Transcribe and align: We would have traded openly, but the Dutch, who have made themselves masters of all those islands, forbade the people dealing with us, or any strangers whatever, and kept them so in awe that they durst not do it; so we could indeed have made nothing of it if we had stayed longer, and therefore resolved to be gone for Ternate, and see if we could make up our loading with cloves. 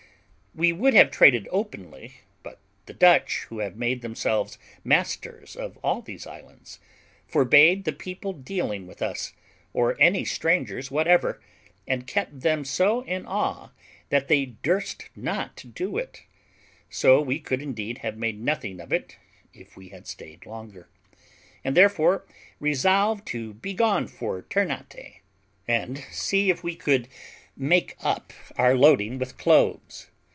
We 0.53 0.73
would 0.73 0.93
have 0.95 1.11
traded 1.11 1.47
openly, 1.49 2.15
but 2.43 2.59
the 2.85 2.91
Dutch, 2.93 3.45
who 3.47 3.59
have 3.59 3.77
made 3.77 4.01
themselves 4.01 4.57
masters 4.83 5.55
of 5.55 5.77
all 5.77 6.01
those 6.01 6.27
islands, 6.27 6.77
forbade 7.25 7.85
the 7.85 7.93
people 7.93 8.33
dealing 8.33 8.85
with 8.85 9.01
us, 9.01 9.31
or 9.71 9.95
any 9.97 10.25
strangers 10.25 10.91
whatever, 10.91 11.41
and 11.87 12.05
kept 12.05 12.41
them 12.41 12.65
so 12.65 12.99
in 13.05 13.25
awe 13.25 13.69
that 14.09 14.27
they 14.27 14.47
durst 14.47 15.07
not 15.15 15.63
do 15.73 15.95
it; 15.97 16.23
so 16.89 17.21
we 17.21 17.39
could 17.39 17.61
indeed 17.61 17.99
have 17.99 18.17
made 18.17 18.37
nothing 18.41 18.81
of 18.81 18.91
it 18.91 19.15
if 19.53 19.77
we 19.77 19.87
had 19.87 20.05
stayed 20.05 20.45
longer, 20.45 20.89
and 21.63 21.77
therefore 21.77 22.25
resolved 22.59 23.25
to 23.27 23.53
be 23.53 23.73
gone 23.73 24.05
for 24.05 24.41
Ternate, 24.41 25.21
and 25.65 25.99
see 26.11 26.49
if 26.49 26.61
we 26.61 26.75
could 26.75 27.07
make 27.55 27.95
up 28.01 28.33
our 28.57 28.75
loading 28.75 29.17
with 29.17 29.37
cloves. 29.37 30.09